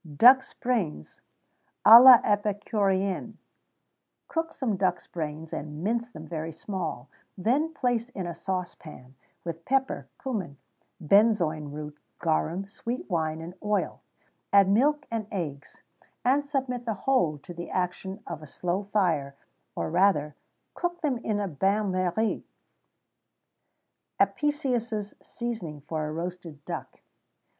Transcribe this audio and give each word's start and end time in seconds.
[XVII 0.03 0.09
46] 0.09 0.17
Ducks' 0.17 0.53
Brains 0.55 1.21
à 1.85 1.99
l'Epicurienne. 2.03 3.37
Cook 4.29 4.51
some 4.51 4.75
ducks' 4.75 5.05
brains, 5.05 5.53
and 5.53 5.83
mince 5.83 6.09
them 6.09 6.25
very 6.25 6.51
small; 6.51 7.07
then 7.37 7.71
place 7.75 8.09
in 8.09 8.25
a 8.25 8.33
saucepan, 8.33 9.13
with 9.43 9.63
pepper, 9.63 10.07
cummin, 10.17 10.57
benzoin 10.99 11.71
root, 11.71 11.95
garum, 12.17 12.65
sweet 12.65 13.07
wine, 13.11 13.41
and 13.41 13.53
oil; 13.61 14.01
add 14.51 14.67
milk 14.67 15.05
and 15.11 15.27
eggs, 15.31 15.83
and 16.25 16.49
submit 16.49 16.85
the 16.85 16.95
whole 17.05 17.37
to 17.37 17.53
the 17.53 17.69
action 17.69 18.23
of 18.25 18.41
a 18.41 18.47
slow 18.47 18.81
fire, 18.85 19.35
or 19.75 19.91
rather, 19.91 20.33
cook 20.73 21.01
them 21.01 21.19
in 21.19 21.39
a 21.39 21.47
bain 21.47 21.91
marie.[XVII 21.91 22.43
47] 24.17 24.17
_Apicius's 24.19 25.13
Seasoning 25.21 25.81
for 25.81 26.07
a 26.07 26.11
Roast 26.11 26.47
Duck. 26.65 27.01